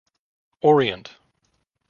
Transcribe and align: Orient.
Orient. 0.63 1.19